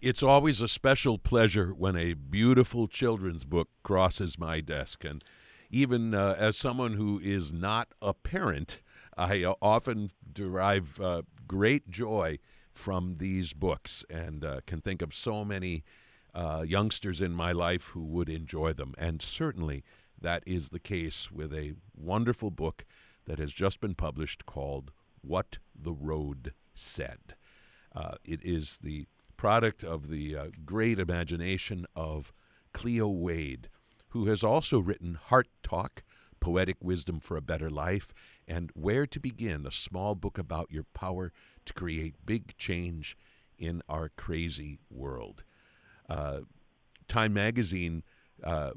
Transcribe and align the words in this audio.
It's 0.00 0.22
always 0.22 0.60
a 0.60 0.68
special 0.68 1.18
pleasure 1.18 1.74
when 1.74 1.96
a 1.96 2.14
beautiful 2.14 2.86
children's 2.86 3.44
book 3.44 3.68
crosses 3.82 4.38
my 4.38 4.60
desk. 4.60 5.04
And 5.04 5.24
even 5.70 6.14
uh, 6.14 6.36
as 6.38 6.56
someone 6.56 6.92
who 6.92 7.18
is 7.18 7.52
not 7.52 7.88
a 8.00 8.14
parent, 8.14 8.80
I 9.16 9.42
uh, 9.42 9.54
often 9.60 10.10
derive 10.32 11.00
uh, 11.00 11.22
great 11.48 11.90
joy 11.90 12.38
from 12.72 13.16
these 13.18 13.52
books 13.52 14.04
and 14.08 14.44
uh, 14.44 14.60
can 14.66 14.80
think 14.80 15.02
of 15.02 15.12
so 15.12 15.44
many 15.44 15.82
uh, 16.32 16.64
youngsters 16.64 17.20
in 17.20 17.32
my 17.32 17.50
life 17.50 17.86
who 17.86 18.04
would 18.04 18.28
enjoy 18.28 18.74
them. 18.74 18.94
And 18.98 19.20
certainly 19.20 19.82
that 20.20 20.44
is 20.46 20.68
the 20.68 20.78
case 20.78 21.32
with 21.32 21.52
a 21.52 21.74
wonderful 21.96 22.52
book 22.52 22.84
that 23.26 23.40
has 23.40 23.52
just 23.52 23.80
been 23.80 23.96
published 23.96 24.46
called 24.46 24.92
What 25.22 25.58
the 25.74 25.92
Road 25.92 26.54
Said. 26.72 27.34
Uh, 27.92 28.14
it 28.24 28.40
is 28.44 28.78
the 28.80 29.08
product 29.38 29.82
of 29.82 30.10
the 30.10 30.36
uh, 30.36 30.46
great 30.66 30.98
imagination 30.98 31.86
of 31.96 32.34
Cleo 32.74 33.08
Wade, 33.08 33.70
who 34.10 34.26
has 34.26 34.42
also 34.42 34.78
written 34.78 35.14
Heart 35.14 35.48
Talk, 35.62 36.02
Poetic 36.40 36.76
Wisdom 36.82 37.20
for 37.20 37.38
a 37.38 37.40
Better 37.40 37.70
Life, 37.70 38.12
and 38.46 38.70
Where 38.74 39.06
to 39.06 39.18
Begin, 39.18 39.64
a 39.64 39.70
small 39.70 40.14
book 40.14 40.36
about 40.36 40.70
your 40.70 40.84
power 40.92 41.32
to 41.64 41.72
create 41.72 42.26
big 42.26 42.56
change 42.58 43.16
in 43.58 43.80
our 43.88 44.10
crazy 44.10 44.80
world. 44.90 45.44
Uh, 46.08 46.40
Time 47.06 47.32
magazine 47.32 48.02
uh, 48.44 48.72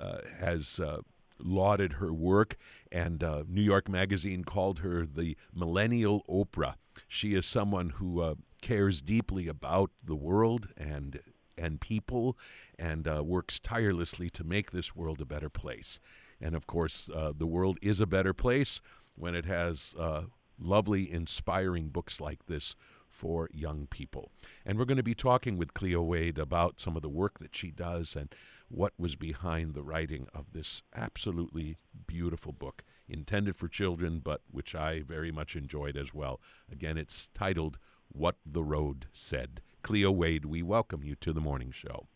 uh, 0.00 0.18
has 0.40 0.80
uh, 0.80 1.02
lauded 1.38 1.94
her 1.94 2.12
work, 2.12 2.56
and 2.90 3.22
uh, 3.22 3.44
New 3.46 3.62
York 3.62 3.88
Magazine 3.88 4.42
called 4.42 4.80
her 4.80 5.06
the 5.06 5.36
millennial 5.54 6.24
Oprah. 6.28 6.74
She 7.06 7.34
is 7.34 7.46
someone 7.46 7.90
who 7.90 8.20
uh, 8.20 8.34
cares 8.60 9.00
deeply 9.00 9.48
about 9.48 9.90
the 10.04 10.16
world 10.16 10.68
and 10.76 11.20
and 11.56 11.80
people, 11.80 12.38
and 12.78 13.08
uh, 13.08 13.22
works 13.24 13.58
tirelessly 13.58 14.30
to 14.30 14.44
make 14.44 14.70
this 14.70 14.94
world 14.94 15.20
a 15.20 15.26
better 15.26 15.50
place. 15.50 15.98
And 16.40 16.54
of 16.54 16.68
course, 16.68 17.10
uh, 17.12 17.32
the 17.36 17.46
world 17.46 17.78
is 17.82 18.00
a 18.00 18.06
better 18.06 18.32
place 18.32 18.80
when 19.16 19.34
it 19.34 19.44
has 19.44 19.94
uh, 19.98 20.22
lovely, 20.58 21.10
inspiring 21.10 21.88
books 21.88 22.20
like 22.20 22.46
this 22.46 22.76
for 23.08 23.48
young 23.52 23.86
people. 23.86 24.30
And 24.64 24.78
we're 24.78 24.84
going 24.84 24.98
to 24.98 25.02
be 25.02 25.14
talking 25.14 25.56
with 25.56 25.74
Cleo 25.74 26.02
Wade 26.02 26.38
about 26.38 26.78
some 26.78 26.94
of 26.94 27.02
the 27.02 27.08
work 27.08 27.38
that 27.38 27.56
she 27.56 27.70
does 27.70 28.14
and 28.14 28.32
what 28.68 28.92
was 28.98 29.16
behind 29.16 29.74
the 29.74 29.82
writing 29.82 30.28
of 30.34 30.52
this 30.52 30.82
absolutely 30.94 31.76
beautiful 32.06 32.52
book, 32.52 32.84
intended 33.08 33.56
for 33.56 33.66
children, 33.66 34.20
but 34.22 34.42
which 34.50 34.74
I 34.74 35.00
very 35.00 35.32
much 35.32 35.56
enjoyed 35.56 35.96
as 35.96 36.12
well. 36.12 36.40
Again, 36.70 36.98
it's 36.98 37.30
titled 37.34 37.78
What 38.12 38.36
the 38.44 38.62
Road 38.64 39.06
Said. 39.12 39.60
Cleo 39.82 40.10
Wade, 40.10 40.44
we 40.44 40.62
welcome 40.62 41.02
you 41.02 41.14
to 41.16 41.32
the 41.32 41.40
morning 41.40 41.70
show. 41.70 42.08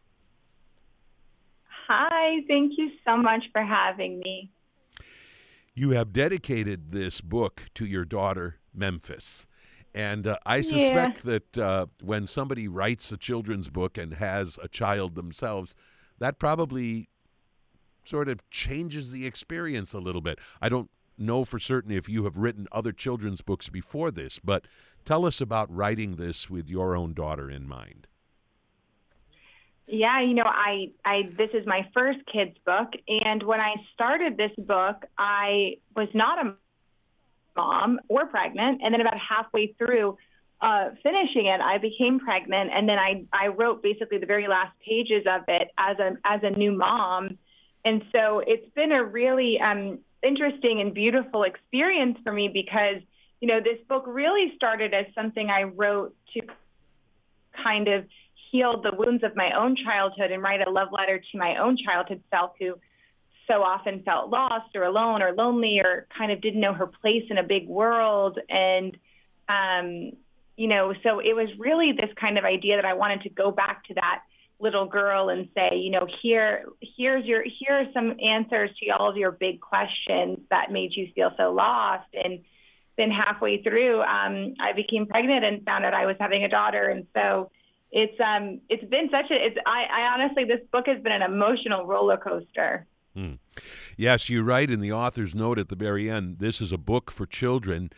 Hi, 1.89 2.41
thank 2.49 2.73
you 2.77 2.91
so 3.05 3.17
much 3.17 3.45
for 3.53 3.63
having 3.63 4.19
me. 4.21 4.51
You 5.75 5.91
have 5.91 6.13
dedicated 6.13 6.93
this 6.93 7.21
book 7.21 7.65
to 7.75 7.87
your 7.87 8.05
daughter, 8.05 8.57
Memphis. 8.75 9.47
And 9.95 10.27
uh, 10.27 10.39
I 10.47 10.61
suspect 10.61 11.25
Yeah. 11.25 11.39
that 11.39 11.59
uh, 11.59 11.87
when 12.03 12.27
somebody 12.27 12.69
writes 12.69 13.13
a 13.13 13.17
children's 13.17 13.69
book 13.69 13.99
and 13.99 14.15
has 14.15 14.59
a 14.63 14.69
child 14.69 15.15
themselves, 15.15 15.75
that 16.19 16.39
probably 16.39 17.09
sort 18.05 18.29
of 18.29 18.49
changes 18.51 19.13
the 19.13 19.27
experience 19.27 19.93
a 19.93 19.99
little 19.99 20.21
bit. 20.23 20.39
I 20.61 20.69
don't 20.69 20.91
know 21.19 21.45
for 21.45 21.59
certain 21.59 21.91
if 21.93 22.09
you 22.09 22.25
have 22.25 22.37
written 22.37 22.67
other 22.73 22.93
children's 22.93 23.43
books 23.43 23.69
before 23.69 24.11
this, 24.11 24.39
but 24.43 24.67
tell 25.05 25.27
us 25.27 25.41
about 25.41 25.75
writing 25.75 26.17
this 26.17 26.49
with 26.49 26.69
your 26.69 26.97
own 26.97 27.15
daughter 27.15 27.51
in 27.51 27.67
mind. 27.67 28.07
Yeah, 29.87 30.21
you 30.23 30.35
know, 30.35 30.45
I, 30.47 30.91
I, 31.05 31.31
this 31.37 31.51
is 31.53 31.67
my 31.67 31.89
first 31.93 32.21
kids 32.33 32.57
book. 32.65 32.93
And 33.09 33.43
when 33.43 33.61
I 33.61 33.75
started 33.93 34.37
this 34.37 34.53
book, 34.57 35.05
I 35.19 35.77
was 35.95 36.09
not 36.15 36.47
a 36.47 36.55
mom 37.57 38.01
or 38.09 38.27
pregnant. 38.27 38.81
And 38.83 38.95
then 38.95 39.01
about 39.01 39.19
halfway 39.19 39.75
through 39.79 40.17
uh, 40.61 40.91
finishing 41.03 41.47
it, 41.47 41.61
I 41.61 41.79
became 41.79 42.21
pregnant. 42.21 42.71
And 42.73 42.89
then 42.89 42.99
I, 42.99 43.25
I 43.33 43.49
wrote 43.49 43.83
basically 43.83 44.19
the 44.19 44.27
very 44.27 44.47
last 44.47 44.73
pages 44.81 45.25
of 45.27 45.43
it 45.49 45.69
as 45.77 45.99
a, 45.99 46.17
as 46.25 46.41
a 46.43 46.51
new 46.51 46.73
mom. 46.73 47.37
And 47.85 48.05
so 48.13 48.39
it's 48.47 48.71
been 48.75 48.93
a 48.93 49.05
really 49.05 49.61
um, 49.61 49.99
interesting 50.23 50.81
and 50.81 50.95
beautiful 50.95 51.43
experience 51.43 52.17
for 52.23 52.33
me 52.33 52.49
because, 52.49 53.03
you 53.43 53.49
know, 53.49 53.61
this 53.61 53.79
book 53.89 54.05
really 54.07 54.53
started 54.55 54.95
as 54.95 55.05
something 55.17 55.51
I 55.51 55.65
wrote 55.65 56.15
to 56.35 56.43
kind 57.61 57.89
of 57.89 58.07
heal 58.53 58.81
the 58.81 58.93
wounds 58.97 59.25
of 59.25 59.35
my 59.35 59.51
own 59.51 59.75
childhood 59.75 60.31
and 60.31 60.41
write 60.41 60.65
a 60.65 60.71
love 60.71 60.93
letter 60.93 61.19
to 61.19 61.39
my 61.39 61.57
own 61.57 61.77
childhood 61.77 62.23
self 62.31 62.53
who 62.61 62.79
so 63.49 63.65
often 63.65 64.05
felt 64.05 64.31
lost 64.31 64.77
or 64.77 64.85
alone 64.85 65.23
or 65.23 65.33
lonely 65.33 65.81
or 65.81 66.07
kind 66.17 66.31
of 66.31 66.41
didn't 66.41 66.61
know 66.61 66.73
her 66.73 66.87
place 66.87 67.25
in 67.31 67.39
a 67.39 67.43
big 67.43 67.67
world. 67.67 68.39
And, 68.49 68.97
um, 69.49 70.13
you 70.57 70.69
know, 70.69 70.95
so 71.03 71.19
it 71.19 71.35
was 71.35 71.49
really 71.59 71.91
this 71.91 72.11
kind 72.15 72.39
of 72.39 72.45
idea 72.45 72.77
that 72.77 72.85
I 72.85 72.95
wanted 72.95 73.23
to 73.23 73.29
go 73.29 73.51
back 73.51 73.85
to 73.87 73.95
that 73.95 74.23
little 74.61 74.87
girl 74.87 75.31
and 75.31 75.49
say, 75.53 75.79
you 75.79 75.91
know, 75.91 76.07
here, 76.23 76.67
here's 76.81 77.25
your, 77.25 77.43
here 77.43 77.73
are 77.73 77.93
some 77.93 78.15
answers 78.23 78.71
to 78.79 78.91
all 78.91 79.11
of 79.11 79.17
your 79.17 79.33
big 79.33 79.61
questions 79.61 80.39
that 80.51 80.71
made 80.71 80.95
you 80.95 81.09
feel 81.13 81.33
so 81.37 81.53
lost. 81.53 82.07
And 82.15 82.39
then 82.97 83.11
halfway 83.11 83.63
through, 83.63 84.03
um, 84.03 84.55
I 84.61 84.73
became 84.75 85.07
pregnant 85.07 85.45
and 85.45 85.65
found 85.65 85.85
out 85.85 85.95
I 85.95 86.07
was 86.07 86.17
having 86.21 86.45
a 86.45 86.49
daughter. 86.49 86.89
And 86.89 87.07
so 87.15 87.51
it's, 87.91 88.19
um, 88.21 88.61
it's 88.69 88.85
been 88.85 89.09
such 89.11 89.31
a, 89.31 89.47
it's, 89.47 89.57
I, 89.67 89.85
I 89.91 90.15
honestly, 90.15 90.45
this 90.45 90.61
book 90.71 90.87
has 90.87 91.03
been 91.03 91.13
an 91.13 91.23
emotional 91.23 91.87
roller 91.87 92.17
coaster. 92.17 92.87
Hmm. 93.15 93.35
Yes, 93.97 94.29
you 94.29 94.43
write 94.43 94.71
in 94.71 94.81
the 94.81 94.93
author's 94.93 95.35
note 95.35 95.59
at 95.59 95.69
the 95.69 95.77
very 95.77 96.11
end 96.11 96.39
this 96.39 96.61
is 96.61 96.73
a 96.73 96.79
book 96.79 97.11
for 97.11 97.27
children. 97.27 97.91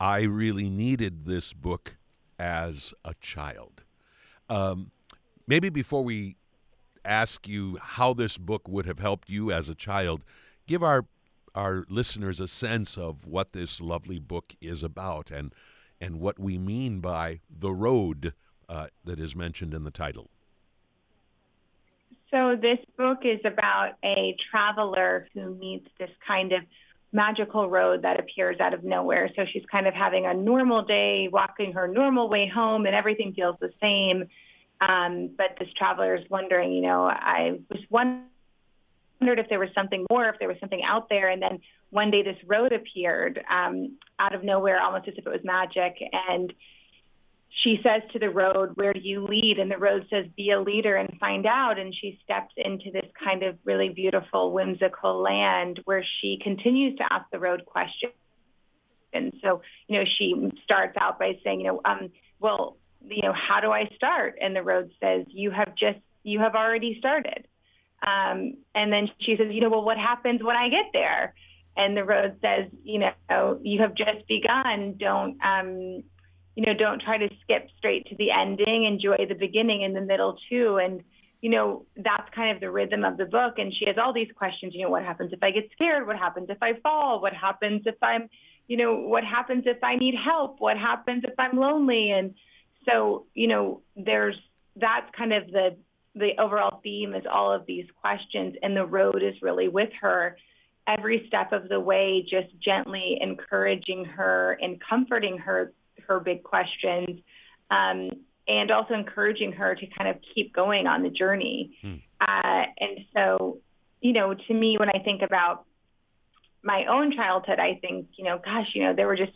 I 0.00 0.22
really 0.22 0.68
needed 0.68 1.26
this 1.26 1.52
book 1.52 1.96
as 2.38 2.92
a 3.04 3.14
child. 3.20 3.84
Um, 4.48 4.90
maybe 5.46 5.68
before 5.68 6.04
we 6.04 6.36
ask 7.04 7.46
you 7.46 7.78
how 7.80 8.12
this 8.12 8.36
book 8.36 8.68
would 8.68 8.86
have 8.86 8.98
helped 8.98 9.28
you 9.28 9.52
as 9.52 9.68
a 9.68 9.74
child, 9.74 10.24
give 10.66 10.82
our 10.82 11.06
our 11.56 11.86
listeners 11.88 12.38
a 12.38 12.46
sense 12.46 12.96
of 12.98 13.26
what 13.26 13.52
this 13.52 13.80
lovely 13.80 14.18
book 14.18 14.54
is 14.60 14.82
about 14.82 15.30
and 15.30 15.52
and 16.00 16.20
what 16.20 16.38
we 16.38 16.58
mean 16.58 17.00
by 17.00 17.40
the 17.48 17.72
road 17.72 18.34
uh, 18.68 18.88
that 19.04 19.18
is 19.18 19.34
mentioned 19.34 19.72
in 19.72 19.82
the 19.82 19.90
title. 19.90 20.28
So 22.30 22.54
this 22.54 22.78
book 22.98 23.20
is 23.24 23.40
about 23.46 23.94
a 24.04 24.36
traveler 24.50 25.26
who 25.32 25.54
meets 25.54 25.88
this 25.98 26.10
kind 26.26 26.52
of 26.52 26.62
magical 27.12 27.70
road 27.70 28.02
that 28.02 28.20
appears 28.20 28.60
out 28.60 28.74
of 28.74 28.84
nowhere. 28.84 29.30
So 29.36 29.46
she's 29.46 29.64
kind 29.72 29.86
of 29.86 29.94
having 29.94 30.26
a 30.26 30.34
normal 30.34 30.82
day, 30.82 31.28
walking 31.28 31.72
her 31.72 31.88
normal 31.88 32.28
way 32.28 32.46
home, 32.46 32.84
and 32.84 32.94
everything 32.94 33.32
feels 33.32 33.56
the 33.58 33.70
same. 33.80 34.24
Um, 34.80 35.30
but 35.38 35.56
this 35.58 35.72
traveler 35.74 36.16
is 36.16 36.28
wondering, 36.28 36.72
you 36.72 36.82
know, 36.82 37.06
I 37.06 37.58
was 37.70 37.80
wondering 37.88 38.26
wondered 39.20 39.38
if 39.38 39.48
there 39.48 39.58
was 39.58 39.70
something 39.74 40.06
more, 40.10 40.28
if 40.28 40.38
there 40.38 40.48
was 40.48 40.58
something 40.60 40.82
out 40.82 41.08
there. 41.08 41.28
And 41.30 41.40
then 41.40 41.60
one 41.90 42.10
day 42.10 42.22
this 42.22 42.36
road 42.46 42.72
appeared 42.72 43.42
um, 43.50 43.96
out 44.18 44.34
of 44.34 44.44
nowhere, 44.44 44.80
almost 44.80 45.08
as 45.08 45.14
if 45.16 45.26
it 45.26 45.30
was 45.30 45.44
magic. 45.44 45.96
And 46.28 46.52
she 47.50 47.80
says 47.82 48.02
to 48.12 48.18
the 48.18 48.28
road, 48.28 48.72
where 48.74 48.92
do 48.92 49.00
you 49.00 49.24
lead? 49.26 49.58
And 49.58 49.70
the 49.70 49.78
road 49.78 50.06
says, 50.10 50.26
be 50.36 50.50
a 50.50 50.60
leader 50.60 50.96
and 50.96 51.18
find 51.18 51.46
out. 51.46 51.78
And 51.78 51.94
she 51.94 52.18
steps 52.22 52.52
into 52.56 52.90
this 52.90 53.06
kind 53.22 53.42
of 53.42 53.56
really 53.64 53.88
beautiful, 53.88 54.52
whimsical 54.52 55.22
land 55.22 55.80
where 55.84 56.04
she 56.20 56.38
continues 56.42 56.98
to 56.98 57.10
ask 57.10 57.24
the 57.30 57.38
road 57.38 57.64
questions. 57.64 58.12
And 59.12 59.32
so, 59.42 59.62
you 59.88 59.98
know, 59.98 60.04
she 60.18 60.52
starts 60.64 60.96
out 61.00 61.18
by 61.18 61.38
saying, 61.42 61.60
you 61.60 61.68
know, 61.68 61.80
um, 61.84 62.10
well, 62.40 62.76
you 63.08 63.22
know, 63.22 63.32
how 63.32 63.60
do 63.60 63.70
I 63.70 63.88
start? 63.96 64.36
And 64.42 64.54
the 64.54 64.62
road 64.62 64.90
says, 65.00 65.24
you 65.28 65.50
have 65.50 65.74
just, 65.74 66.00
you 66.24 66.40
have 66.40 66.54
already 66.54 66.98
started. 66.98 67.46
Um, 68.06 68.54
and 68.74 68.92
then 68.92 69.10
she 69.18 69.36
says, 69.36 69.48
you 69.50 69.60
know, 69.60 69.70
well, 69.70 69.84
what 69.84 69.98
happens 69.98 70.42
when 70.42 70.56
I 70.56 70.68
get 70.68 70.86
there? 70.92 71.34
And 71.76 71.96
the 71.96 72.04
road 72.04 72.36
says, 72.40 72.70
you 72.84 72.98
know, 72.98 73.58
you 73.62 73.80
have 73.80 73.94
just 73.94 74.26
begun. 74.26 74.96
Don't, 74.98 75.38
um, 75.44 76.02
you 76.54 76.64
know, 76.64 76.72
don't 76.72 77.02
try 77.02 77.18
to 77.18 77.28
skip 77.42 77.68
straight 77.76 78.06
to 78.06 78.16
the 78.16 78.30
ending. 78.30 78.84
Enjoy 78.84 79.16
the 79.28 79.34
beginning 79.34 79.84
and 79.84 79.94
the 79.94 80.00
middle 80.00 80.38
too. 80.48 80.78
And, 80.78 81.02
you 81.42 81.50
know, 81.50 81.84
that's 81.96 82.28
kind 82.34 82.54
of 82.54 82.60
the 82.60 82.70
rhythm 82.70 83.04
of 83.04 83.18
the 83.18 83.26
book. 83.26 83.58
And 83.58 83.74
she 83.74 83.86
has 83.86 83.96
all 83.98 84.12
these 84.12 84.30
questions, 84.34 84.74
you 84.74 84.84
know, 84.84 84.90
what 84.90 85.04
happens 85.04 85.32
if 85.32 85.42
I 85.42 85.50
get 85.50 85.68
scared? 85.72 86.06
What 86.06 86.16
happens 86.16 86.48
if 86.48 86.58
I 86.62 86.74
fall? 86.82 87.20
What 87.20 87.34
happens 87.34 87.82
if 87.84 87.96
I'm, 88.02 88.28
you 88.68 88.78
know, 88.78 88.96
what 88.96 89.24
happens 89.24 89.64
if 89.66 89.82
I 89.84 89.96
need 89.96 90.14
help? 90.14 90.56
What 90.58 90.78
happens 90.78 91.24
if 91.24 91.34
I'm 91.38 91.58
lonely? 91.58 92.10
And 92.10 92.34
so, 92.88 93.26
you 93.34 93.48
know, 93.48 93.82
there's, 93.94 94.36
that's 94.76 95.10
kind 95.14 95.32
of 95.34 95.46
the, 95.50 95.76
the 96.16 96.32
overall 96.40 96.80
theme 96.82 97.14
is 97.14 97.24
all 97.30 97.52
of 97.52 97.66
these 97.66 97.86
questions 98.00 98.56
and 98.62 98.76
the 98.76 98.86
road 98.86 99.22
is 99.22 99.34
really 99.42 99.68
with 99.68 99.90
her 100.00 100.36
every 100.86 101.24
step 101.26 101.52
of 101.52 101.68
the 101.68 101.78
way, 101.78 102.22
just 102.22 102.48
gently 102.58 103.18
encouraging 103.20 104.04
her 104.04 104.58
and 104.62 104.80
comforting 104.80 105.36
her, 105.36 105.72
her 106.06 106.20
big 106.20 106.42
questions. 106.42 107.20
Um, 107.70 108.10
and 108.48 108.70
also 108.70 108.94
encouraging 108.94 109.52
her 109.52 109.74
to 109.74 109.86
kind 109.88 110.08
of 110.08 110.16
keep 110.34 110.52
going 110.54 110.86
on 110.86 111.02
the 111.02 111.10
journey. 111.10 111.76
Hmm. 111.82 111.94
Uh, 112.20 112.64
and 112.78 113.04
so, 113.12 113.58
you 114.00 114.12
know, 114.12 114.34
to 114.34 114.54
me, 114.54 114.76
when 114.78 114.88
I 114.88 115.00
think 115.00 115.22
about 115.22 115.64
my 116.62 116.86
own 116.86 117.12
childhood, 117.12 117.58
I 117.58 117.78
think, 117.80 118.08
you 118.16 118.24
know, 118.24 118.40
gosh, 118.42 118.70
you 118.74 118.84
know, 118.84 118.94
there 118.94 119.06
were 119.06 119.16
just 119.16 119.32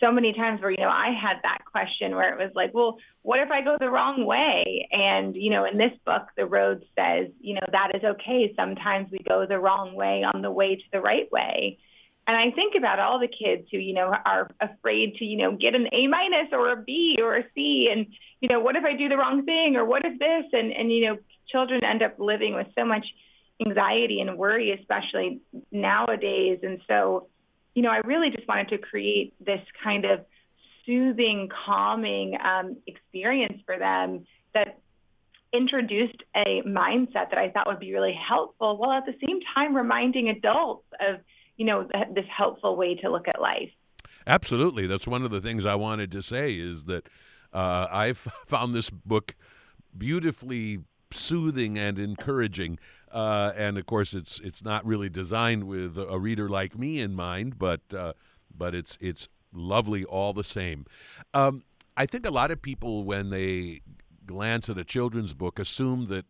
so 0.00 0.12
many 0.12 0.32
times 0.32 0.60
where, 0.60 0.70
you 0.70 0.78
know, 0.78 0.90
I 0.90 1.10
had 1.10 1.38
that 1.42 1.64
question 1.70 2.14
where 2.14 2.32
it 2.32 2.38
was 2.38 2.52
like, 2.54 2.72
well, 2.74 2.98
what 3.22 3.40
if 3.40 3.50
I 3.50 3.62
go 3.62 3.76
the 3.78 3.90
wrong 3.90 4.24
way? 4.24 4.88
And, 4.92 5.34
you 5.36 5.50
know, 5.50 5.64
in 5.64 5.78
this 5.78 5.92
book, 6.04 6.28
The 6.36 6.46
Road 6.46 6.84
says, 6.98 7.28
you 7.40 7.54
know, 7.54 7.66
that 7.72 7.94
is 7.94 8.04
okay. 8.04 8.52
Sometimes 8.56 9.10
we 9.10 9.18
go 9.18 9.46
the 9.46 9.58
wrong 9.58 9.94
way 9.94 10.24
on 10.24 10.42
the 10.42 10.50
way 10.50 10.76
to 10.76 10.84
the 10.92 11.00
right 11.00 11.30
way. 11.32 11.78
And 12.26 12.36
I 12.36 12.50
think 12.50 12.74
about 12.74 12.98
all 12.98 13.18
the 13.18 13.26
kids 13.26 13.68
who, 13.70 13.78
you 13.78 13.94
know, 13.94 14.14
are 14.24 14.50
afraid 14.60 15.16
to, 15.16 15.24
you 15.24 15.38
know, 15.38 15.56
get 15.56 15.74
an 15.74 15.88
A 15.92 16.06
minus 16.08 16.48
or 16.52 16.70
a 16.72 16.76
B 16.76 17.18
or 17.22 17.36
a 17.36 17.44
C. 17.54 17.88
And, 17.90 18.06
you 18.40 18.48
know, 18.50 18.60
what 18.60 18.76
if 18.76 18.84
I 18.84 18.94
do 18.94 19.08
the 19.08 19.16
wrong 19.16 19.46
thing 19.46 19.76
or 19.76 19.84
what 19.84 20.04
if 20.04 20.18
this? 20.18 20.44
And, 20.52 20.72
and, 20.72 20.92
you 20.92 21.06
know, 21.06 21.18
children 21.46 21.82
end 21.82 22.02
up 22.02 22.18
living 22.18 22.54
with 22.54 22.66
so 22.76 22.84
much 22.84 23.06
anxiety 23.66 24.20
and 24.20 24.36
worry, 24.36 24.72
especially 24.72 25.40
nowadays. 25.72 26.58
And 26.62 26.82
so, 26.86 27.28
you 27.78 27.82
know, 27.82 27.90
I 27.90 27.98
really 27.98 28.30
just 28.30 28.48
wanted 28.48 28.70
to 28.70 28.78
create 28.78 29.34
this 29.38 29.60
kind 29.84 30.04
of 30.04 30.24
soothing, 30.84 31.48
calming 31.64 32.36
um, 32.44 32.76
experience 32.88 33.62
for 33.64 33.78
them 33.78 34.26
that 34.52 34.80
introduced 35.52 36.20
a 36.34 36.60
mindset 36.62 37.30
that 37.30 37.38
I 37.38 37.50
thought 37.50 37.68
would 37.68 37.78
be 37.78 37.94
really 37.94 38.14
helpful, 38.14 38.78
while 38.78 38.90
at 38.90 39.06
the 39.06 39.14
same 39.24 39.38
time 39.54 39.76
reminding 39.76 40.28
adults 40.28 40.88
of, 40.98 41.20
you 41.56 41.66
know, 41.66 41.84
th- 41.84 42.08
this 42.16 42.24
helpful 42.36 42.74
way 42.74 42.96
to 42.96 43.10
look 43.10 43.28
at 43.28 43.40
life. 43.40 43.70
Absolutely, 44.26 44.88
that's 44.88 45.06
one 45.06 45.22
of 45.22 45.30
the 45.30 45.40
things 45.40 45.64
I 45.64 45.76
wanted 45.76 46.10
to 46.10 46.20
say 46.20 46.54
is 46.54 46.82
that 46.86 47.08
uh, 47.52 47.86
I've 47.92 48.18
found 48.18 48.74
this 48.74 48.90
book 48.90 49.36
beautifully 49.96 50.80
soothing 51.12 51.78
and 51.78 51.96
encouraging. 51.96 52.80
Uh, 53.12 53.52
and 53.56 53.78
of 53.78 53.86
course, 53.86 54.14
it's 54.14 54.40
it's 54.40 54.62
not 54.64 54.84
really 54.84 55.08
designed 55.08 55.64
with 55.64 55.96
a 55.98 56.18
reader 56.18 56.48
like 56.48 56.78
me 56.78 57.00
in 57.00 57.14
mind, 57.14 57.58
but 57.58 57.80
uh, 57.96 58.12
but 58.56 58.74
it's 58.74 58.98
it's 59.00 59.28
lovely 59.52 60.04
all 60.04 60.32
the 60.32 60.44
same. 60.44 60.86
Um, 61.34 61.64
I 61.96 62.06
think 62.06 62.26
a 62.26 62.30
lot 62.30 62.50
of 62.50 62.62
people, 62.62 63.04
when 63.04 63.30
they 63.30 63.80
glance 64.26 64.68
at 64.68 64.78
a 64.78 64.84
children's 64.84 65.34
book, 65.34 65.58
assume 65.58 66.06
that 66.08 66.26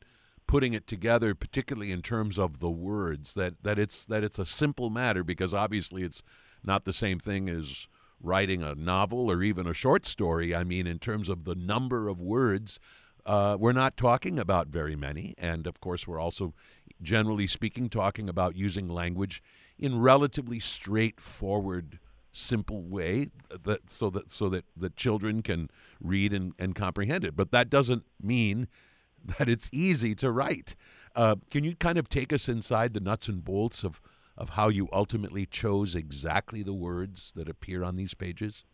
putting 0.46 0.72
it 0.72 0.86
together, 0.86 1.34
particularly 1.34 1.92
in 1.92 2.00
terms 2.00 2.38
of 2.38 2.60
the 2.60 2.70
words, 2.70 3.34
that 3.34 3.62
that 3.62 3.78
it's 3.78 4.04
that 4.06 4.24
it's 4.24 4.38
a 4.38 4.46
simple 4.46 4.90
matter 4.90 5.22
because 5.22 5.52
obviously 5.52 6.02
it's 6.02 6.22
not 6.64 6.84
the 6.84 6.92
same 6.92 7.18
thing 7.18 7.48
as 7.48 7.86
writing 8.20 8.62
a 8.62 8.74
novel 8.74 9.30
or 9.30 9.42
even 9.42 9.66
a 9.66 9.74
short 9.74 10.04
story. 10.06 10.54
I 10.54 10.64
mean, 10.64 10.86
in 10.86 10.98
terms 10.98 11.28
of 11.28 11.44
the 11.44 11.54
number 11.54 12.08
of 12.08 12.20
words 12.20 12.80
uh, 13.28 13.58
we're 13.60 13.72
not 13.72 13.98
talking 13.98 14.38
about 14.38 14.68
very 14.68 14.96
many. 14.96 15.34
And 15.36 15.66
of 15.66 15.80
course, 15.82 16.08
we're 16.08 16.18
also, 16.18 16.54
generally 17.02 17.46
speaking, 17.46 17.90
talking 17.90 18.26
about 18.26 18.56
using 18.56 18.88
language 18.88 19.42
in 19.78 20.00
relatively 20.00 20.58
straightforward, 20.58 21.98
simple 22.32 22.82
way 22.82 23.28
that, 23.64 23.90
so 23.90 24.08
that 24.08 24.30
so 24.30 24.48
that 24.48 24.64
the 24.74 24.88
children 24.88 25.42
can 25.42 25.68
read 26.00 26.32
and, 26.32 26.54
and 26.58 26.74
comprehend 26.74 27.22
it. 27.22 27.36
But 27.36 27.50
that 27.50 27.68
doesn't 27.68 28.04
mean 28.20 28.66
that 29.38 29.46
it's 29.46 29.68
easy 29.72 30.14
to 30.14 30.30
write. 30.30 30.74
Uh, 31.14 31.36
can 31.50 31.64
you 31.64 31.76
kind 31.76 31.98
of 31.98 32.08
take 32.08 32.32
us 32.32 32.48
inside 32.48 32.94
the 32.94 33.00
nuts 33.00 33.28
and 33.28 33.44
bolts 33.44 33.84
of, 33.84 34.00
of 34.38 34.50
how 34.50 34.68
you 34.68 34.88
ultimately 34.90 35.44
chose 35.44 35.94
exactly 35.94 36.62
the 36.62 36.72
words 36.72 37.32
that 37.36 37.48
appear 37.48 37.84
on 37.84 37.96
these 37.96 38.14
pages? 38.14 38.64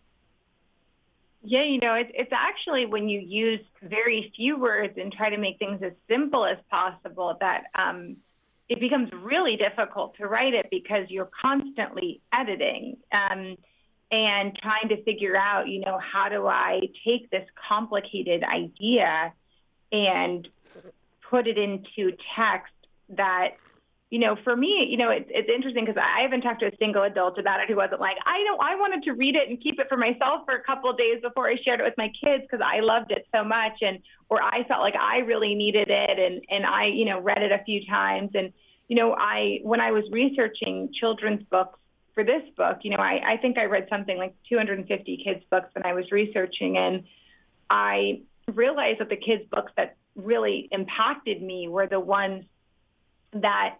Yeah, 1.47 1.63
you 1.63 1.79
know, 1.79 1.95
it's, 1.95 2.11
it's 2.15 2.33
actually 2.33 2.87
when 2.87 3.07
you 3.07 3.21
use 3.21 3.61
very 3.83 4.33
few 4.35 4.59
words 4.59 4.95
and 4.97 5.13
try 5.13 5.29
to 5.29 5.37
make 5.37 5.59
things 5.59 5.83
as 5.83 5.93
simple 6.09 6.47
as 6.47 6.57
possible 6.71 7.37
that 7.41 7.65
um, 7.75 8.17
it 8.71 8.81
becomes 8.81 9.11
really 9.13 9.57
difficult 9.57 10.17
to 10.17 10.27
write 10.27 10.55
it 10.55 10.69
because 10.71 11.11
you're 11.11 11.29
constantly 11.43 12.23
editing 12.33 12.97
um, 13.13 13.57
and 14.11 14.57
trying 14.57 14.89
to 14.89 15.03
figure 15.05 15.37
out, 15.37 15.69
you 15.69 15.81
know, 15.81 15.99
how 15.99 16.31
do 16.31 16.47
I 16.47 16.89
take 17.05 17.31
this 17.31 17.47
complicated 17.69 18.43
idea 18.43 19.35
and 19.93 20.49
put 21.29 21.47
it 21.47 21.59
into 21.59 22.17
text 22.35 22.73
that 23.11 23.57
you 24.15 24.21
know, 24.21 24.37
for 24.45 24.55
me, 24.55 24.87
you 24.89 24.97
know, 24.97 25.11
it's, 25.11 25.29
it's 25.29 25.49
interesting 25.53 25.85
because 25.85 26.01
I 26.01 26.21
haven't 26.21 26.43
talked 26.43 26.61
to 26.61 26.67
a 26.67 26.77
single 26.79 27.03
adult 27.03 27.37
about 27.37 27.59
it 27.59 27.69
who 27.69 27.75
wasn't 27.75 28.01
like, 28.01 28.17
I 28.25 28.45
know 28.45 28.57
I 28.61 28.77
wanted 28.77 29.03
to 29.03 29.13
read 29.13 29.35
it 29.35 29.49
and 29.49 29.61
keep 29.61 29.81
it 29.81 29.89
for 29.89 29.97
myself 29.97 30.43
for 30.45 30.55
a 30.55 30.63
couple 30.63 30.89
of 30.89 30.97
days 30.97 31.21
before 31.21 31.49
I 31.49 31.57
shared 31.57 31.81
it 31.81 31.83
with 31.83 31.99
my 31.99 32.13
kids 32.25 32.45
because 32.49 32.65
I 32.65 32.79
loved 32.79 33.11
it 33.11 33.27
so 33.35 33.43
much 33.43 33.73
and 33.83 33.99
or 34.29 34.41
I 34.41 34.63
felt 34.69 34.83
like 34.83 34.95
I 34.95 35.19
really 35.19 35.57
needed 35.57 35.89
it 35.91 36.19
and 36.21 36.45
and 36.49 36.65
I, 36.65 36.85
you 36.85 37.07
know, 37.07 37.19
read 37.19 37.43
it 37.43 37.51
a 37.51 37.59
few 37.65 37.85
times. 37.87 38.31
And 38.37 38.53
you 38.87 38.95
know, 38.95 39.17
I 39.19 39.59
when 39.65 39.81
I 39.81 39.91
was 39.91 40.05
researching 40.13 40.93
children's 40.93 41.43
books 41.51 41.81
for 42.15 42.23
this 42.23 42.45
book, 42.57 42.83
you 42.83 42.93
know, 42.93 42.99
I, 42.99 43.33
I 43.33 43.37
think 43.39 43.59
I 43.59 43.65
read 43.65 43.89
something 43.91 44.17
like 44.17 44.37
250 44.49 45.25
kids 45.25 45.43
books 45.51 45.71
when 45.73 45.85
I 45.85 45.93
was 45.93 46.13
researching 46.13 46.79
and 46.79 47.03
I 47.69 48.21
realized 48.47 49.01
that 49.01 49.09
the 49.09 49.17
kids 49.17 49.43
books 49.51 49.73
that 49.77 49.97
really 50.15 50.69
impacted 50.71 51.43
me 51.43 51.67
were 51.67 51.89
the 51.89 51.99
ones 51.99 52.45
that 53.33 53.79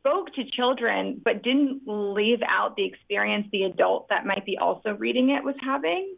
spoke 0.00 0.32
to 0.34 0.44
children 0.44 1.20
but 1.24 1.42
didn't 1.42 1.82
leave 1.86 2.40
out 2.46 2.76
the 2.76 2.84
experience 2.84 3.46
the 3.52 3.64
adult 3.64 4.08
that 4.08 4.26
might 4.26 4.44
be 4.44 4.58
also 4.58 4.94
reading 4.94 5.30
it 5.30 5.44
was 5.44 5.56
having. 5.60 6.16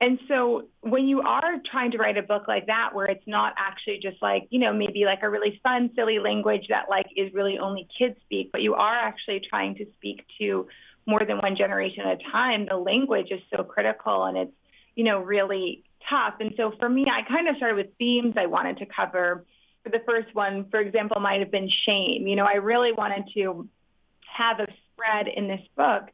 And 0.00 0.20
so 0.28 0.68
when 0.80 1.08
you 1.08 1.22
are 1.22 1.56
trying 1.64 1.90
to 1.90 1.98
write 1.98 2.16
a 2.16 2.22
book 2.22 2.46
like 2.46 2.66
that, 2.66 2.94
where 2.94 3.06
it's 3.06 3.26
not 3.26 3.54
actually 3.56 3.98
just 3.98 4.22
like, 4.22 4.46
you 4.50 4.60
know, 4.60 4.72
maybe 4.72 5.04
like 5.04 5.24
a 5.24 5.30
really 5.30 5.60
fun, 5.64 5.90
silly 5.96 6.20
language 6.20 6.68
that 6.68 6.88
like 6.88 7.06
is 7.16 7.34
really 7.34 7.58
only 7.58 7.88
kids 7.98 8.14
speak, 8.24 8.52
but 8.52 8.62
you 8.62 8.74
are 8.74 8.94
actually 8.94 9.40
trying 9.40 9.74
to 9.76 9.86
speak 9.96 10.24
to 10.38 10.68
more 11.04 11.24
than 11.26 11.38
one 11.38 11.56
generation 11.56 12.06
at 12.06 12.20
a 12.20 12.30
time, 12.30 12.66
the 12.66 12.76
language 12.76 13.30
is 13.30 13.40
so 13.50 13.64
critical 13.64 14.24
and 14.24 14.36
it's, 14.36 14.52
you 14.94 15.04
know, 15.04 15.18
really 15.20 15.82
tough. 16.08 16.34
And 16.38 16.52
so 16.56 16.72
for 16.78 16.88
me, 16.88 17.06
I 17.10 17.22
kind 17.22 17.48
of 17.48 17.56
started 17.56 17.76
with 17.76 17.96
themes 17.98 18.34
I 18.36 18.46
wanted 18.46 18.78
to 18.78 18.86
cover 18.86 19.44
the 19.88 20.02
first 20.06 20.34
one, 20.34 20.66
for 20.70 20.80
example, 20.80 21.20
might 21.20 21.40
have 21.40 21.50
been 21.50 21.70
shame. 21.86 22.26
You 22.26 22.36
know, 22.36 22.44
I 22.44 22.56
really 22.56 22.92
wanted 22.92 23.24
to 23.34 23.68
have 24.36 24.60
a 24.60 24.66
spread 24.92 25.28
in 25.28 25.48
this 25.48 25.60
book 25.76 26.04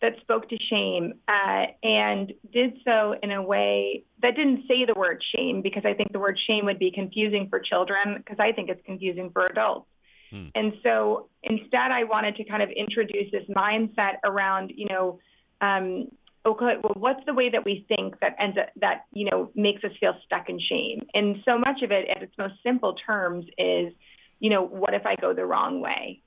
that 0.00 0.20
spoke 0.20 0.48
to 0.50 0.58
shame 0.58 1.14
uh, 1.28 1.66
and 1.82 2.32
did 2.52 2.74
so 2.84 3.14
in 3.22 3.30
a 3.30 3.42
way 3.42 4.04
that 4.20 4.36
didn't 4.36 4.64
say 4.68 4.84
the 4.84 4.94
word 4.94 5.22
shame 5.34 5.62
because 5.62 5.84
I 5.86 5.94
think 5.94 6.12
the 6.12 6.18
word 6.18 6.38
shame 6.46 6.66
would 6.66 6.78
be 6.78 6.90
confusing 6.90 7.48
for 7.48 7.58
children 7.58 8.16
because 8.18 8.36
I 8.38 8.52
think 8.52 8.68
it's 8.68 8.84
confusing 8.84 9.30
for 9.30 9.46
adults. 9.46 9.88
Hmm. 10.30 10.48
And 10.54 10.74
so 10.82 11.28
instead, 11.42 11.90
I 11.90 12.04
wanted 12.04 12.36
to 12.36 12.44
kind 12.44 12.62
of 12.62 12.70
introduce 12.70 13.30
this 13.32 13.44
mindset 13.48 14.16
around, 14.24 14.72
you 14.76 14.86
know, 14.86 15.20
um, 15.60 16.08
okay, 16.46 16.76
well, 16.82 16.94
what's 16.96 17.24
the 17.24 17.34
way 17.34 17.48
that 17.50 17.64
we 17.64 17.84
think 17.88 18.20
that 18.20 18.36
ends 18.38 18.58
up, 18.58 18.68
that, 18.76 19.06
you 19.12 19.30
know, 19.30 19.50
makes 19.54 19.82
us 19.84 19.92
feel 19.98 20.14
stuck 20.24 20.48
in 20.48 20.60
shame? 20.60 21.06
And 21.14 21.42
so 21.44 21.58
much 21.58 21.82
of 21.82 21.90
it 21.90 22.08
at 22.08 22.22
its 22.22 22.36
most 22.36 22.54
simple 22.62 22.94
terms 22.94 23.46
is, 23.56 23.92
you 24.40 24.50
know, 24.50 24.62
what 24.62 24.94
if 24.94 25.06
I 25.06 25.16
go 25.16 25.32
the 25.32 25.46
wrong 25.46 25.80
way? 25.80 26.20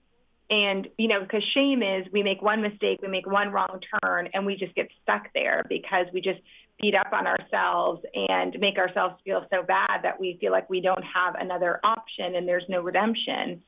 And, 0.49 0.87
you 0.97 1.07
know, 1.07 1.19
because 1.19 1.43
shame 1.43 1.83
is 1.83 2.07
we 2.11 2.23
make 2.23 2.41
one 2.41 2.61
mistake, 2.61 3.01
we 3.01 3.09
make 3.09 3.27
one 3.27 3.51
wrong 3.51 3.81
turn, 4.01 4.29
and 4.33 4.45
we 4.45 4.55
just 4.55 4.73
get 4.75 4.89
stuck 5.03 5.27
there 5.33 5.63
because 5.67 6.07
we 6.13 6.21
just 6.21 6.39
beat 6.79 6.95
up 6.95 7.11
on 7.11 7.27
ourselves 7.27 8.03
and 8.29 8.57
make 8.59 8.77
ourselves 8.77 9.15
feel 9.25 9.45
so 9.51 9.61
bad 9.63 10.03
that 10.03 10.19
we 10.19 10.37
feel 10.39 10.51
like 10.51 10.69
we 10.69 10.79
don't 10.79 11.03
have 11.03 11.35
another 11.35 11.79
option 11.83 12.35
and 12.35 12.47
there's 12.47 12.63
no 12.69 12.81
redemption. 12.81 13.61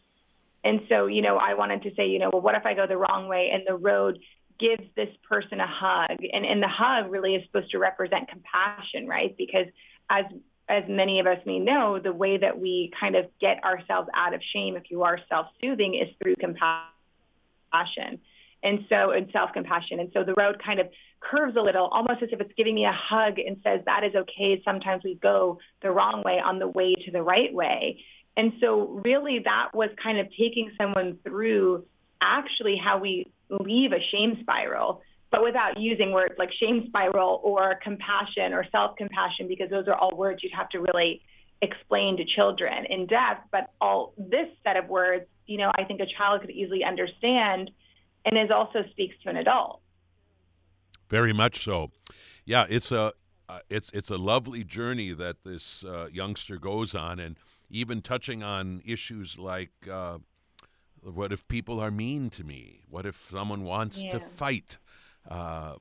And 0.64 0.82
so, 0.90 1.08
you 1.08 1.22
know, 1.22 1.38
I 1.38 1.54
wanted 1.54 1.84
to 1.84 1.96
say, 1.96 2.08
you 2.10 2.20
know, 2.20 2.30
well, 2.32 2.42
what 2.42 2.56
if 2.56 2.66
I 2.66 2.74
go 2.74 2.86
the 2.88 2.98
wrong 2.98 3.28
way 3.28 3.50
and 3.52 3.64
the 3.68 3.76
road 3.76 4.20
gives 4.60 4.84
this 4.96 5.10
person 5.28 5.60
a 5.60 5.68
hug. 5.68 6.18
And, 6.34 6.46
and 6.46 6.62
the 6.62 6.68
hug 6.68 7.10
really 7.10 7.36
is 7.36 7.46
supposed 7.46 7.72
to 7.72 7.80
represent 7.80 8.30
compassion, 8.30 9.08
right? 9.08 9.36
Because 9.38 9.68
as 10.10 10.26
as 10.70 10.84
many 10.88 11.20
of 11.20 11.26
us 11.26 11.40
may 11.48 11.58
know, 11.58 12.00
the 12.00 12.14
way 12.14 12.38
that 12.38 12.60
we 12.60 12.92
kind 12.98 13.16
of 13.16 13.26
get 13.42 13.64
ourselves 13.64 14.08
out 14.14 14.36
of 14.36 14.42
shame, 14.54 14.76
if 14.76 14.92
you 14.92 15.02
are 15.02 15.20
self-soothing, 15.28 15.96
is 15.96 16.10
through 16.22 16.36
compassion. 16.36 18.20
And 18.62 18.86
so, 18.88 19.12
and 19.12 19.32
self-compassion. 19.32 20.00
And 20.00 20.12
so 20.14 20.24
the 20.24 20.36
road 20.38 20.62
kind 20.64 20.80
of 20.80 20.90
curves 21.22 21.56
a 21.56 21.62
little, 21.62 21.88
almost 21.88 22.22
as 22.22 22.30
if 22.32 22.40
it's 22.40 22.54
giving 22.56 22.76
me 22.76 22.86
a 22.86 22.92
hug 22.92 23.40
and 23.40 23.58
says, 23.64 23.82
that 23.86 24.04
is 24.04 24.14
okay. 24.14 24.62
Sometimes 24.64 25.04
we 25.04 25.16
go 25.16 25.60
the 25.82 25.90
wrong 25.90 26.22
way 26.24 26.40
on 26.40 26.60
the 26.60 26.68
way 26.68 26.94
to 26.94 27.12
the 27.12 27.24
right 27.24 27.54
way. 27.54 28.04
And 28.38 28.54
so 28.60 29.02
really 29.04 29.40
that 29.40 29.70
was 29.74 29.90
kind 30.02 30.20
of 30.20 30.28
taking 30.38 30.72
someone 30.78 31.18
through 31.24 31.86
actually 32.22 32.76
how 32.76 33.00
we 33.00 33.32
leave 33.50 33.92
a 33.92 34.02
shame 34.12 34.38
spiral, 34.42 35.02
but 35.32 35.44
without 35.44 35.80
using 35.80 36.12
words 36.12 36.36
like 36.38 36.52
shame 36.54 36.86
spiral 36.88 37.42
or 37.44 37.76
compassion 37.82 38.54
or 38.54 38.66
self-compassion, 38.72 39.48
because 39.48 39.70
those 39.70 39.88
are 39.88 39.96
all 39.96 40.16
words 40.16 40.44
you'd 40.44 40.54
have 40.54 40.70
to 40.70 40.80
really 40.80 41.22
explain 41.62 42.18
to 42.18 42.26
children 42.26 42.86
in 42.86 43.06
depth. 43.06 43.48
But 43.52 43.72
all 43.82 44.14
this 44.18 44.48
set 44.64 44.78
of 44.78 44.88
words, 44.88 45.26
you 45.46 45.58
know, 45.58 45.72
I 45.76 45.84
think 45.84 46.00
a 46.00 46.06
child 46.06 46.42
could 46.42 46.52
easily 46.52 46.84
understand 46.84 47.72
and 48.26 48.38
is 48.38 48.52
also 48.52 48.84
speaks 48.92 49.16
to 49.24 49.30
an 49.30 49.38
adult. 49.38 49.82
Very 51.10 51.34
much 51.34 51.64
so. 51.64 51.92
Yeah, 52.46 52.66
it's 52.70 52.92
a 52.92 53.14
uh, 53.48 53.60
it's 53.70 53.90
it's 53.94 54.12
a 54.12 54.18
lovely 54.18 54.64
journey 54.64 55.12
that 55.14 55.38
this 55.44 55.84
uh, 55.84 56.08
youngster 56.12 56.58
goes 56.58 56.94
on, 56.94 57.20
and 57.20 57.36
even 57.70 58.02
touching 58.02 58.44
on 58.44 58.82
issues 58.86 59.40
like 59.40 59.72
uh, 59.92 60.20
what 61.04 61.32
if 61.32 61.48
people 61.48 61.80
are 61.80 61.92
mean 61.92 62.30
to 62.32 62.44
me? 62.44 62.82
What 62.90 63.06
if 63.06 63.28
someone 63.30 63.64
wants 63.64 64.04
Yeah. 64.04 64.12
to 64.12 64.20
fight? 64.20 64.78
Uh, 65.30 65.76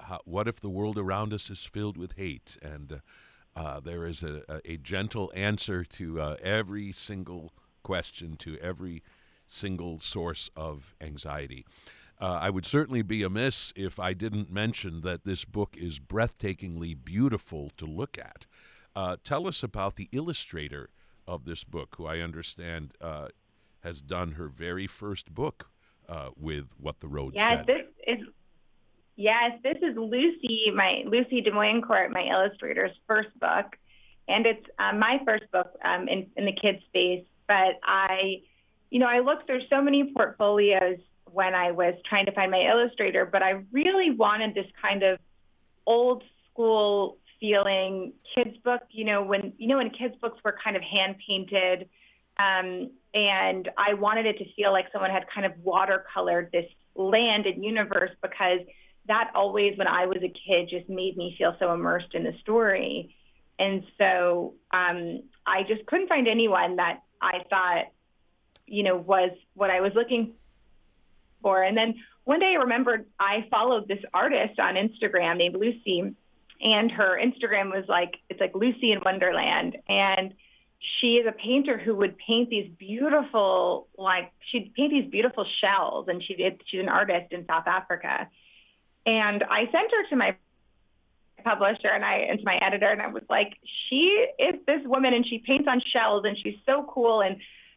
how, 0.00 0.20
what 0.24 0.48
if 0.48 0.60
the 0.60 0.68
world 0.68 0.98
around 0.98 1.32
us 1.32 1.50
is 1.50 1.64
filled 1.64 1.96
with 1.96 2.12
hate? 2.16 2.56
And 2.62 2.92
uh, 2.92 3.58
uh, 3.58 3.80
there 3.80 4.06
is 4.06 4.22
a, 4.22 4.42
a, 4.48 4.72
a 4.72 4.76
gentle 4.76 5.32
answer 5.34 5.84
to 5.84 6.20
uh, 6.20 6.36
every 6.42 6.92
single 6.92 7.52
question, 7.82 8.36
to 8.38 8.58
every 8.58 9.02
single 9.46 10.00
source 10.00 10.50
of 10.56 10.94
anxiety. 11.00 11.64
Uh, 12.20 12.38
I 12.40 12.50
would 12.50 12.64
certainly 12.66 13.02
be 13.02 13.22
amiss 13.22 13.72
if 13.76 13.98
I 13.98 14.14
didn't 14.14 14.50
mention 14.50 15.00
that 15.02 15.24
this 15.24 15.44
book 15.44 15.76
is 15.76 15.98
breathtakingly 15.98 16.96
beautiful 17.02 17.70
to 17.76 17.86
look 17.86 18.16
at. 18.18 18.46
Uh, 18.96 19.16
tell 19.24 19.46
us 19.46 19.62
about 19.62 19.96
the 19.96 20.08
illustrator 20.12 20.90
of 21.26 21.44
this 21.44 21.64
book, 21.64 21.94
who 21.96 22.06
I 22.06 22.20
understand 22.20 22.92
uh, 23.00 23.28
has 23.84 24.00
done 24.00 24.32
her 24.32 24.48
very 24.48 24.86
first 24.86 25.32
book 25.32 25.68
uh, 26.08 26.30
with 26.36 26.64
What 26.80 27.00
the 27.00 27.06
Road 27.06 27.34
Yes, 27.36 27.58
Said. 27.58 27.66
this 27.66 27.82
is 28.06 28.26
yes, 29.14 29.52
this 29.62 29.76
is 29.82 29.96
Lucy, 29.96 30.72
my 30.74 31.04
Lucie 31.06 31.42
de 31.42 31.50
Moyencourt, 31.50 32.10
my 32.10 32.26
illustrator's 32.26 32.96
first 33.06 33.28
book, 33.38 33.76
and 34.26 34.46
it's 34.46 34.66
um, 34.78 34.98
my 34.98 35.20
first 35.24 35.44
book 35.52 35.70
um, 35.84 36.08
in 36.08 36.26
in 36.36 36.46
the 36.46 36.52
kids 36.52 36.82
space. 36.88 37.24
But 37.46 37.78
I, 37.84 38.42
you 38.90 38.98
know, 38.98 39.06
I 39.06 39.20
looked 39.20 39.46
through 39.46 39.60
so 39.68 39.82
many 39.82 40.12
portfolios 40.12 40.98
when 41.30 41.54
I 41.54 41.70
was 41.70 41.94
trying 42.08 42.26
to 42.26 42.32
find 42.32 42.50
my 42.50 42.62
illustrator, 42.62 43.26
but 43.26 43.42
I 43.42 43.62
really 43.70 44.10
wanted 44.10 44.54
this 44.54 44.70
kind 44.80 45.02
of 45.02 45.18
old 45.86 46.22
school 46.50 47.18
feeling 47.38 48.14
kids 48.34 48.56
book. 48.64 48.80
You 48.90 49.04
know, 49.04 49.22
when 49.22 49.52
you 49.58 49.68
know 49.68 49.76
when 49.76 49.90
kids 49.90 50.14
books 50.22 50.38
were 50.42 50.56
kind 50.64 50.74
of 50.74 50.82
hand 50.82 51.16
painted. 51.26 51.88
Um, 52.38 52.90
and 53.12 53.70
I 53.76 53.94
wanted 53.94 54.26
it 54.26 54.38
to 54.38 54.52
feel 54.54 54.72
like 54.72 54.86
someone 54.92 55.10
had 55.10 55.26
kind 55.28 55.46
of 55.46 55.52
watercolored 55.64 56.50
this 56.50 56.66
land 56.94 57.46
and 57.46 57.64
universe 57.64 58.10
because 58.22 58.60
that 59.06 59.30
always, 59.34 59.76
when 59.76 59.86
I 59.86 60.06
was 60.06 60.18
a 60.22 60.28
kid, 60.28 60.68
just 60.68 60.88
made 60.88 61.16
me 61.16 61.34
feel 61.36 61.56
so 61.58 61.72
immersed 61.72 62.14
in 62.14 62.24
the 62.24 62.34
story. 62.40 63.14
And 63.58 63.84
so 63.98 64.54
um, 64.72 65.22
I 65.46 65.62
just 65.62 65.86
couldn't 65.86 66.08
find 66.08 66.26
anyone 66.26 66.76
that 66.76 67.02
I 67.20 67.44
thought, 67.50 67.86
you 68.66 68.82
know, 68.82 68.96
was 68.96 69.30
what 69.54 69.70
I 69.70 69.80
was 69.80 69.92
looking 69.94 70.32
for. 71.42 71.62
And 71.62 71.76
then 71.76 71.94
one 72.24 72.40
day 72.40 72.52
I 72.54 72.62
remembered 72.62 73.06
I 73.20 73.46
followed 73.50 73.86
this 73.86 74.02
artist 74.12 74.58
on 74.58 74.74
Instagram 74.74 75.36
named 75.36 75.56
Lucie, 75.56 76.14
and 76.60 76.90
her 76.90 77.20
Instagram 77.22 77.70
was 77.70 77.84
like, 77.88 78.16
it's 78.30 78.40
like 78.40 78.54
Lucy 78.54 78.92
in 78.92 79.00
Wonderland. 79.04 79.76
And 79.88 80.34
she 81.00 81.16
is 81.16 81.26
a 81.26 81.32
painter 81.32 81.78
who 81.78 81.94
would 81.96 82.18
paint 82.18 82.50
these 82.50 82.70
beautiful, 82.78 83.88
like 83.96 84.32
she'd 84.50 84.74
paint 84.74 84.90
these 84.90 85.10
beautiful 85.10 85.46
shells, 85.60 86.08
and 86.08 86.22
she 86.22 86.34
did. 86.34 86.60
She's 86.66 86.80
an 86.80 86.88
artist 86.88 87.32
in 87.32 87.46
South 87.46 87.66
Africa, 87.66 88.28
and 89.06 89.42
I 89.44 89.64
sent 89.72 89.90
her 89.90 90.08
to 90.10 90.16
my 90.16 90.36
publisher 91.42 91.88
and 91.88 92.04
I 92.04 92.16
and 92.28 92.38
to 92.38 92.44
my 92.44 92.56
editor, 92.56 92.88
and 92.88 93.00
I 93.00 93.08
was 93.08 93.22
like, 93.30 93.56
she 93.88 94.26
is 94.38 94.56
this 94.66 94.80
woman, 94.84 95.14
and 95.14 95.26
she 95.26 95.38
paints 95.38 95.68
on 95.68 95.80
shells, 95.80 96.24
and 96.26 96.36
she's 96.36 96.56
so 96.66 96.86
cool, 96.88 97.22
and 97.22 97.36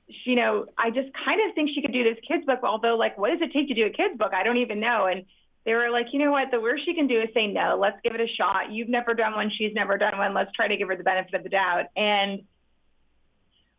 she, 0.10 0.32
you 0.32 0.36
know, 0.36 0.66
I 0.78 0.90
just 0.90 1.10
kind 1.14 1.40
of 1.48 1.56
think 1.56 1.70
she 1.74 1.82
could 1.82 1.94
do 1.94 2.04
this 2.04 2.18
kids 2.28 2.46
book. 2.46 2.60
Although, 2.64 2.98
like, 2.98 3.18
what 3.18 3.32
does 3.32 3.42
it 3.42 3.54
take 3.54 3.70
to 3.70 3.74
do 3.74 3.86
a 3.86 3.90
kids 3.90 4.18
book? 4.18 4.34
I 4.34 4.44
don't 4.44 4.58
even 4.58 4.82
know, 4.82 5.06
and 5.06 5.24
they 5.66 5.74
were 5.74 5.90
like, 5.90 6.08
you 6.12 6.20
know 6.20 6.32
what, 6.32 6.52
the 6.52 6.60
worst 6.60 6.84
she 6.84 6.94
can 6.94 7.08
do 7.08 7.22
is 7.22 7.30
say 7.34 7.48
no. 7.48 7.78
Let's 7.80 8.00
give 8.04 8.16
it 8.16 8.22
a 8.22 8.28
shot. 8.28 8.72
You've 8.72 8.90
never 8.90 9.14
done 9.14 9.34
one. 9.34 9.50
She's 9.50 9.74
never 9.74 9.98
done 9.98 10.18
one. 10.18 10.34
Let's 10.34 10.52
try 10.54 10.68
to 10.68 10.78
give 10.78 10.88
her 10.90 10.96
the 10.96 11.04
benefit 11.04 11.34
of 11.34 11.44
the 11.44 11.50
doubt. 11.50 11.88
And 11.96 12.44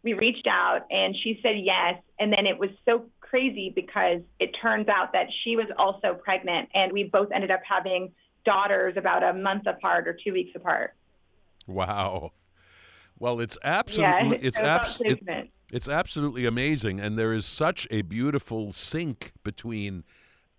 we 0.03 0.15
reached 0.15 0.47
out 0.47 0.87
and 0.91 1.17
she 1.17 1.41
said 1.43 1.57
yes. 1.59 2.01
And 2.19 2.33
then 2.33 2.47
it 2.47 2.59
was 2.59 2.71
so 2.85 3.07
crazy 3.21 3.73
because 3.75 4.21
it 4.39 4.55
turns 4.61 4.89
out 4.89 5.13
that 5.13 5.29
she 5.43 5.57
was 5.57 5.67
also 5.77 6.15
pregnant 6.15 6.69
and 6.75 6.93
we 6.93 7.05
both 7.05 7.31
ended 7.33 7.51
up 7.51 7.61
having 7.69 8.13
daughters 8.45 8.95
about 8.97 9.23
a 9.23 9.33
month 9.33 9.67
apart 9.67 10.09
or 10.09 10.17
two 10.25 10.33
weeks 10.33 10.53
apart. 10.55 10.95
Wow. 11.67 12.33
Well, 13.19 13.41
it's 13.41 13.59
absolutely 13.63 14.39
yeah, 14.39 14.47
it's 14.47 14.59
it's 14.59 14.61
abs- 14.61 14.99
it, 15.01 15.51
it's 15.71 15.89
absolutely 15.89 16.47
amazing, 16.47 17.01
and 17.01 17.19
there 17.19 17.33
is 17.33 17.45
such 17.45 17.87
a 17.91 18.03
beautiful 18.03 18.73
sync 18.73 19.33
between 19.43 20.05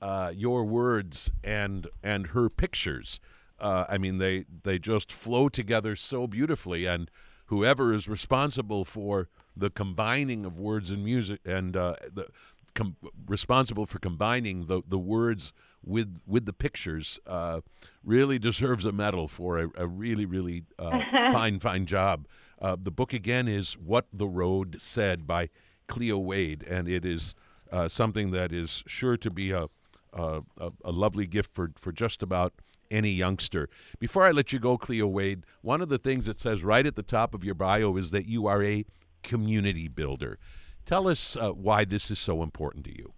uh, 0.02 0.32
your 0.36 0.66
words 0.66 1.32
and 1.44 1.88
and 2.04 2.28
her 2.28 2.50
pictures. 2.50 3.20
Uh, 3.60 3.86
I 3.90 3.98
mean, 3.98 4.18
they 4.18 4.46
they 4.64 4.78
just 4.78 5.12
flow 5.12 5.50
together 5.50 5.96
so 5.96 6.28
beautifully, 6.28 6.86
and 6.86 7.10
whoever 7.50 7.92
is 7.94 8.08
responsible 8.08 8.86
for 8.86 9.28
the 9.58 9.70
combining 9.72 10.46
of 10.46 10.58
words 10.58 10.92
and 10.92 11.04
music 11.04 11.40
and 11.46 11.76
uh, 11.76 11.96
the 12.14 12.28
com- 12.76 12.96
responsible 13.28 13.86
for 13.86 14.00
combining 14.00 14.68
the 14.68 14.82
the 14.88 15.00
words 15.00 15.52
with 15.84 16.20
with 16.28 16.46
the 16.46 16.54
pictures 16.54 17.20
uh, 17.26 17.62
really 18.04 18.38
deserves 18.38 18.86
a 18.86 18.92
medal 18.92 19.28
for 19.28 19.58
a, 19.60 19.70
a 19.76 19.88
really 19.88 20.26
really 20.26 20.64
uh, 20.78 21.00
fine 21.32 21.60
fine 21.60 21.86
job. 21.86 22.28
Uh, 22.62 22.76
the 22.82 22.92
book 22.92 23.14
again 23.14 23.48
is 23.48 23.74
"What 23.74 24.06
the 24.14 24.28
Road 24.28 24.78
Said" 24.80 25.26
by 25.26 25.50
Cleo 25.88 26.18
Wade, 26.20 26.64
and 26.64 26.88
it 26.88 27.04
is 27.04 27.34
uh, 27.72 27.88
something 27.88 28.32
that 28.32 28.52
is 28.52 28.84
sure 28.86 29.18
to 29.18 29.32
be 29.32 29.52
a, 29.52 29.70
a 30.14 30.42
a 30.60 30.72
a 30.86 30.92
lovely 30.92 31.26
gift 31.26 31.52
for 31.54 31.72
for 31.78 31.92
just 31.92 32.22
about 32.22 32.54
any 32.92 33.12
youngster. 33.12 33.70
Before 34.00 34.26
I 34.26 34.32
let 34.32 34.52
you 34.52 34.60
go, 34.60 34.78
Cleo 34.78 35.08
Wade, 35.08 35.44
one 35.62 35.82
of 35.82 35.90
the 35.90 35.98
things 35.98 36.26
that 36.26 36.40
says 36.40 36.64
right 36.64 36.86
at 36.86 36.96
the 36.96 37.04
top 37.04 37.34
of 37.34 37.44
your 37.44 37.56
bio 37.56 37.96
is 37.98 38.12
that 38.12 38.26
you 38.26 38.48
are 38.48 38.64
a 38.64 38.86
community 39.24 39.88
builder. 39.88 40.38
Tell 40.86 41.08
us 41.08 41.38
uh, 41.38 41.52
why 41.52 41.86
this 41.86 42.10
is 42.10 42.20
so 42.20 42.42
important 42.42 42.86
to 42.86 42.98
you. 42.98 43.14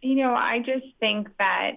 You 0.00 0.16
know, 0.16 0.34
I 0.34 0.60
just 0.60 0.86
think 1.00 1.28
that, 1.38 1.72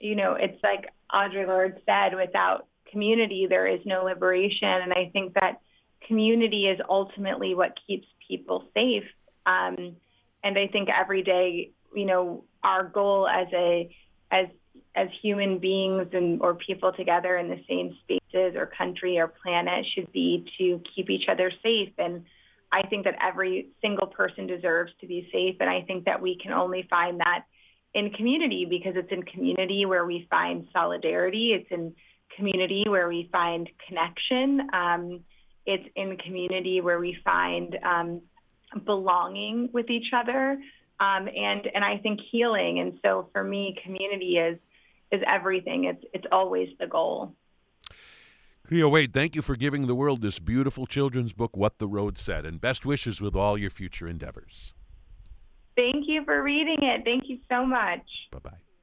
you 0.00 0.14
know, 0.14 0.34
it's 0.34 0.62
like 0.62 0.86
Audre 1.12 1.46
Lorde 1.46 1.80
said, 1.86 2.14
without 2.14 2.66
community, 2.90 3.46
there 3.48 3.66
is 3.66 3.80
no 3.84 4.04
liberation. 4.04 4.68
And 4.68 4.92
I 4.92 5.10
think 5.12 5.34
that 5.34 5.60
community 6.06 6.66
is 6.68 6.80
ultimately 6.88 7.54
what 7.54 7.78
keeps 7.86 8.06
people 8.26 8.64
safe. 8.74 9.04
Um, 9.46 9.96
and 10.42 10.58
I 10.58 10.68
think 10.68 10.88
every 10.88 11.22
day, 11.22 11.72
you 11.94 12.04
know, 12.04 12.44
our 12.62 12.84
goal 12.84 13.28
as 13.28 13.48
a, 13.52 13.94
as, 14.30 14.46
as 14.94 15.08
human 15.22 15.58
beings 15.58 16.08
and 16.12 16.40
or 16.40 16.54
people 16.54 16.92
together 16.92 17.36
in 17.36 17.48
the 17.48 17.60
same 17.68 17.96
spaces 18.02 18.54
or 18.56 18.66
country 18.66 19.18
or 19.18 19.28
planet 19.28 19.84
should 19.94 20.10
be 20.12 20.46
to 20.58 20.80
keep 20.94 21.10
each 21.10 21.28
other 21.28 21.50
safe. 21.62 21.90
And 21.98 22.24
I 22.72 22.86
think 22.88 23.04
that 23.04 23.16
every 23.20 23.68
single 23.80 24.06
person 24.06 24.46
deserves 24.46 24.92
to 25.00 25.06
be 25.06 25.28
safe. 25.32 25.56
And 25.60 25.70
I 25.70 25.82
think 25.82 26.04
that 26.04 26.20
we 26.20 26.36
can 26.36 26.52
only 26.52 26.86
find 26.90 27.20
that 27.20 27.44
in 27.94 28.10
community 28.10 28.64
because 28.64 28.94
it's 28.96 29.12
in 29.12 29.22
community 29.22 29.86
where 29.86 30.04
we 30.04 30.26
find 30.28 30.66
solidarity. 30.72 31.52
It's 31.52 31.70
in 31.70 31.94
community 32.36 32.84
where 32.88 33.08
we 33.08 33.28
find 33.30 33.70
connection. 33.86 34.68
Um, 34.72 35.20
it's 35.66 35.88
in 35.94 36.16
community 36.18 36.80
where 36.80 36.98
we 36.98 37.16
find 37.24 37.78
um, 37.84 38.22
belonging 38.84 39.70
with 39.72 39.88
each 39.90 40.12
other. 40.12 40.58
Um, 41.00 41.28
and, 41.28 41.66
and 41.74 41.84
I 41.84 41.98
think 41.98 42.20
healing. 42.30 42.78
And 42.78 42.98
so 43.02 43.28
for 43.32 43.42
me, 43.42 43.76
community 43.82 44.38
is, 44.38 44.58
is 45.10 45.22
everything. 45.26 45.84
It's, 45.84 46.04
it's 46.12 46.26
always 46.30 46.68
the 46.78 46.86
goal. 46.86 47.34
Cleo 48.66 48.88
Wade, 48.88 49.12
thank 49.12 49.34
you 49.34 49.42
for 49.42 49.56
giving 49.56 49.86
the 49.86 49.94
world 49.94 50.22
this 50.22 50.38
beautiful 50.38 50.86
children's 50.86 51.34
book, 51.34 51.54
What 51.54 51.78
the 51.78 51.86
Road 51.86 52.16
Said, 52.16 52.46
and 52.46 52.60
best 52.60 52.86
wishes 52.86 53.20
with 53.20 53.34
all 53.34 53.58
your 53.58 53.70
future 53.70 54.08
endeavors. 54.08 54.72
Thank 55.76 56.06
you 56.06 56.24
for 56.24 56.42
reading 56.42 56.78
it. 56.80 57.02
Thank 57.04 57.24
you 57.28 57.38
so 57.50 57.66
much. 57.66 58.06
Bye 58.30 58.38
bye. 58.38 58.73